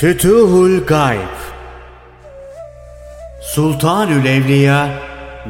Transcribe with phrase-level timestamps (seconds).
[0.00, 1.36] Fütuhul Gayb
[3.42, 4.88] Sultanül Evliya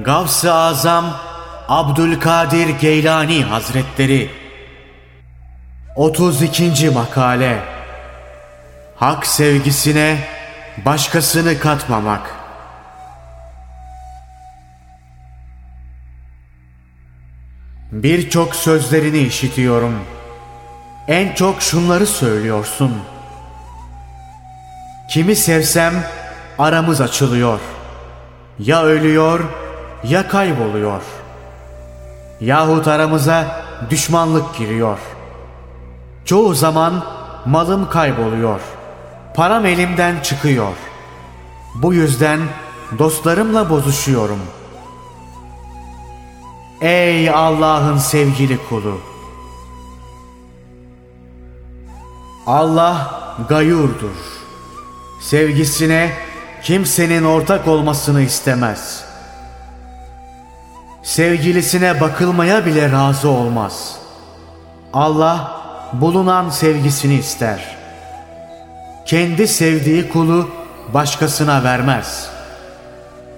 [0.04, 1.16] Gavs-ı Azam
[1.68, 4.30] Abdülkadir Geylani Hazretleri
[5.96, 6.90] 32.
[6.90, 7.60] Makale
[8.96, 10.18] Hak sevgisine
[10.84, 12.34] başkasını katmamak
[17.92, 19.98] Birçok sözlerini işitiyorum.
[21.08, 22.92] En çok şunları söylüyorsun.
[25.10, 25.94] Kimi sevsem
[26.58, 27.60] aramız açılıyor.
[28.58, 29.40] Ya ölüyor
[30.04, 31.02] ya kayboluyor.
[32.40, 34.98] Yahut aramıza düşmanlık giriyor.
[36.24, 37.04] Çoğu zaman
[37.46, 38.60] malım kayboluyor.
[39.34, 40.76] Param elimden çıkıyor.
[41.74, 42.40] Bu yüzden
[42.98, 44.40] dostlarımla bozuşuyorum.
[46.80, 48.98] Ey Allah'ın sevgili kulu!
[52.46, 54.39] Allah gayurdur.
[55.20, 56.12] Sevgisine
[56.62, 59.04] kimsenin ortak olmasını istemez.
[61.02, 63.96] Sevgilisine bakılmaya bile razı olmaz.
[64.92, 65.60] Allah
[65.92, 67.76] bulunan sevgisini ister.
[69.06, 70.50] Kendi sevdiği kulu
[70.94, 72.30] başkasına vermez.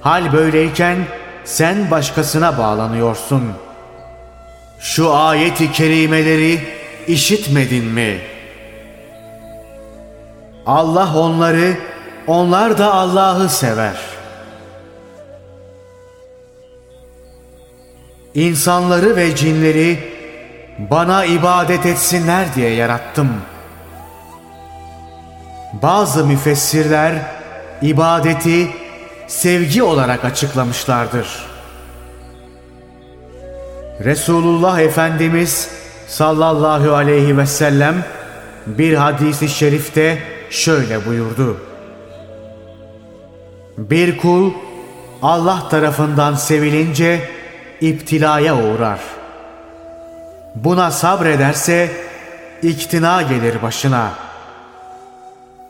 [0.01, 0.99] Hal böyleyken
[1.45, 3.53] sen başkasına bağlanıyorsun.
[4.81, 6.61] Şu ayeti kerimeleri
[7.07, 8.32] işitmedin mi?
[10.67, 11.77] Allah onları,
[12.27, 13.97] onlar da Allah'ı sever.
[18.35, 19.99] İnsanları ve cinleri
[20.79, 23.29] bana ibadet etsinler diye yarattım.
[25.73, 27.15] Bazı müfessirler
[27.83, 28.71] ibadeti
[29.27, 31.47] sevgi olarak açıklamışlardır.
[34.01, 35.71] Resulullah Efendimiz
[36.09, 38.05] sallallahu aleyhi ve sellem
[38.67, 40.19] bir hadisi şerifte
[40.53, 41.57] şöyle buyurdu.
[43.79, 44.51] Bir kul
[45.23, 47.31] Allah tarafından sevilince
[47.81, 49.01] iptilaya uğrar.
[50.55, 51.91] Buna sabrederse
[52.63, 54.11] iktina gelir başına.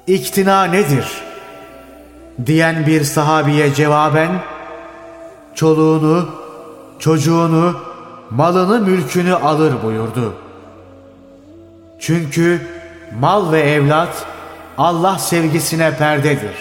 [0.07, 1.33] İktina nedir?''
[2.47, 4.31] diyen bir sahabiye cevaben
[5.55, 6.29] çoluğunu,
[6.99, 7.77] çocuğunu,
[8.31, 10.35] malını, mülkünü alır buyurdu.
[11.99, 12.67] Çünkü
[13.21, 14.27] mal ve evlat
[14.79, 16.57] Allah sevgisine perdedir.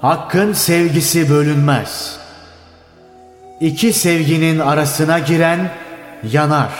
[0.00, 2.18] Hakkın sevgisi bölünmez.
[3.60, 5.70] İki sevginin arasına giren
[6.22, 6.72] yanar.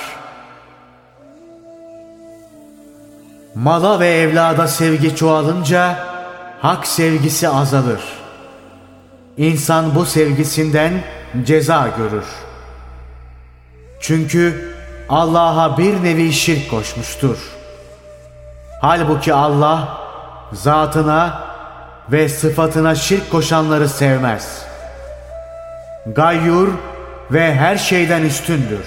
[3.54, 5.98] Mala ve evlada sevgi çoğalınca
[6.60, 8.00] hak sevgisi azalır.
[9.36, 11.04] İnsan bu sevgisinden
[11.44, 12.24] ceza görür.
[14.00, 14.74] Çünkü
[15.08, 17.38] Allah'a bir nevi şirk koşmuştur.
[18.80, 19.98] Halbuki Allah
[20.52, 21.42] zatına
[22.12, 24.66] ve sıfatına şirk koşanları sevmez.
[26.06, 26.68] Gayyur
[27.30, 28.84] ve her şeyden üstündür.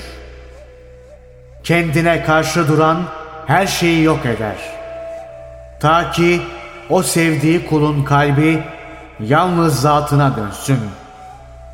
[1.63, 2.97] Kendine karşı duran
[3.47, 4.55] her şeyi yok eder.
[5.79, 6.41] Ta ki
[6.89, 8.63] o sevdiği kulun kalbi
[9.19, 10.79] yalnız zatına dönsün.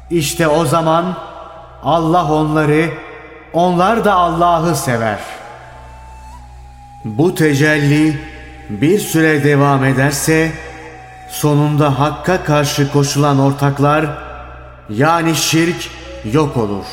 [0.10, 1.18] İşte o zaman
[1.84, 2.90] Allah onları,
[3.54, 5.20] onlar da Allah'ı sever.
[7.06, 8.20] Bu tecelli
[8.70, 10.52] bir süre devam ederse
[11.30, 14.06] sonunda hakka karşı koşulan ortaklar
[14.90, 15.90] yani şirk
[16.34, 16.86] yok olur.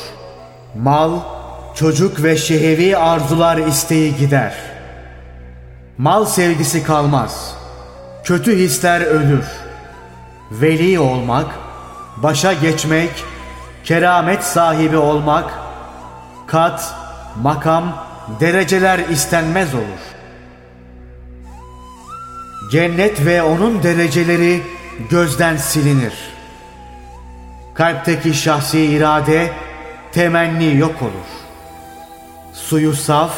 [0.75, 1.19] Mal,
[1.75, 4.53] çocuk ve şehevi arzular isteği gider.
[5.97, 7.63] Mal sevgisi kalmaz.''
[8.23, 9.45] Kötü hisler ölür.
[10.51, 11.45] Veli olmak,
[12.17, 13.09] başa geçmek,
[13.83, 15.53] keramet sahibi olmak,
[16.47, 16.95] kat,
[17.41, 17.95] makam,
[18.39, 20.03] dereceler istenmez olur.
[22.71, 24.61] Cennet ve onun dereceleri
[25.09, 26.13] gözden silinir.
[27.73, 29.51] Kalpteki şahsi irade,
[30.11, 31.29] temenni yok olur.
[32.53, 33.33] Suyu saf,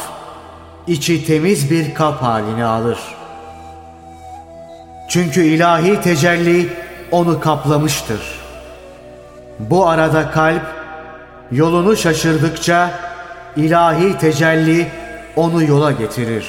[0.88, 3.26] içi temiz bir kap halini alır.''
[5.08, 6.70] Çünkü ilahi tecelli
[7.12, 8.22] onu kaplamıştır.
[9.60, 10.62] Bu arada kalp
[11.52, 12.92] yolunu şaşırdıkça
[13.56, 14.88] ilahi tecelli
[15.36, 16.46] onu yola getirir.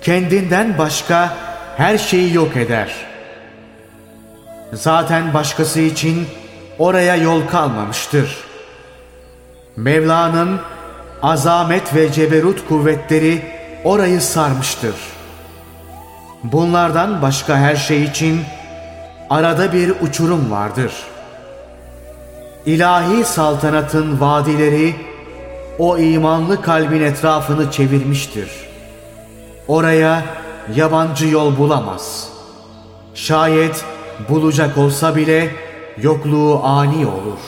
[0.00, 1.36] Kendinden başka
[1.76, 2.94] her şeyi yok eder.
[4.72, 6.26] Zaten başkası için
[6.78, 8.36] oraya yol kalmamıştır.
[9.76, 10.60] Mevla'nın
[11.22, 13.42] azamet ve ceberut kuvvetleri
[13.84, 15.14] orayı sarmıştır.''
[16.44, 18.40] Bunlardan başka her şey için
[19.30, 20.92] arada bir uçurum vardır.
[22.66, 24.94] İlahi saltanatın vadileri
[25.78, 28.48] o imanlı kalbin etrafını çevirmiştir.
[29.68, 30.22] Oraya
[30.76, 32.28] yabancı yol bulamaz.
[33.14, 33.84] Şayet
[34.28, 35.50] bulacak olsa bile
[36.02, 37.38] yokluğu ani olur.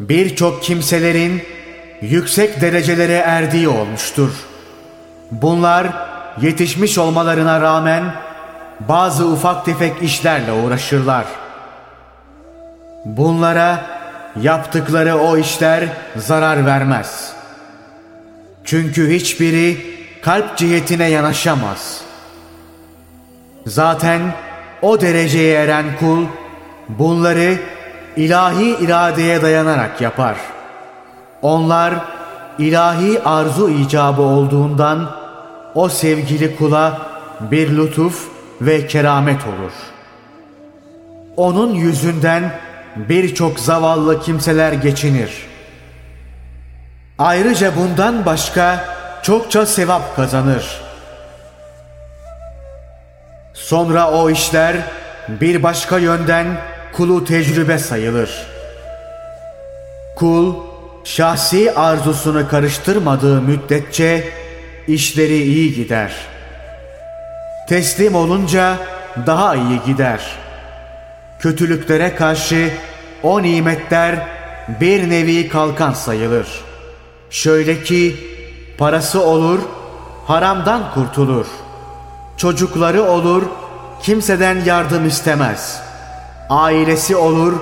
[0.00, 1.42] Birçok kimselerin
[2.00, 4.30] yüksek derecelere erdiği olmuştur.
[5.30, 5.86] Bunlar
[6.42, 8.14] yetişmiş olmalarına rağmen
[8.88, 11.24] bazı ufak tefek işlerle uğraşırlar.
[13.04, 13.93] Bunlara
[14.42, 15.84] yaptıkları o işler
[16.16, 17.32] zarar vermez.
[18.64, 22.00] Çünkü hiçbiri kalp cihetine yanaşamaz.
[23.66, 24.20] Zaten
[24.82, 26.24] o dereceye eren kul
[26.88, 27.56] bunları
[28.16, 30.36] ilahi iradeye dayanarak yapar.
[31.42, 31.94] Onlar
[32.58, 35.10] ilahi arzu icabı olduğundan
[35.74, 36.98] o sevgili kula
[37.40, 38.28] bir lütuf
[38.60, 39.72] ve keramet olur.
[41.36, 42.50] Onun yüzünden
[42.96, 45.30] birçok zavallı kimseler geçinir.
[47.18, 48.84] Ayrıca bundan başka
[49.22, 50.80] çokça sevap kazanır.
[53.54, 54.76] Sonra o işler
[55.28, 56.46] bir başka yönden
[56.92, 58.46] kulu tecrübe sayılır.
[60.16, 60.54] Kul
[61.04, 64.28] şahsi arzusunu karıştırmadığı müddetçe
[64.88, 66.12] işleri iyi gider.
[67.68, 68.76] Teslim olunca
[69.26, 70.43] daha iyi gider.
[71.44, 72.70] Kötülüklere karşı
[73.22, 74.26] o nimetler
[74.80, 76.48] bir nevi kalkan sayılır.
[77.30, 78.16] Şöyle ki
[78.78, 79.58] parası olur,
[80.26, 81.46] haramdan kurtulur.
[82.36, 83.42] Çocukları olur,
[84.02, 85.82] kimseden yardım istemez.
[86.50, 87.52] Ailesi olur,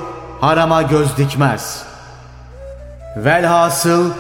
[0.41, 1.83] harama göz dikmez.
[3.17, 4.11] Velhasıl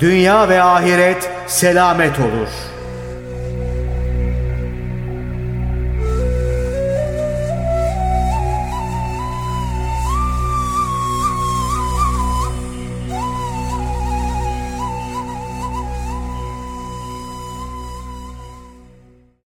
[0.00, 2.75] dünya ve ahiret selamet olur.''